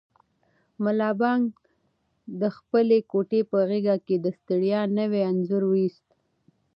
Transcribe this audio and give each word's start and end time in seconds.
ملا 0.83 1.09
بانګ 1.21 1.43
د 2.41 2.43
خپلې 2.57 2.97
کوټې 3.11 3.41
په 3.51 3.59
غېږ 3.69 3.87
کې 4.07 4.15
د 4.25 4.27
ستړیا 4.37 4.81
نوی 4.97 5.21
انځور 5.31 5.63
وایست. 5.67 6.05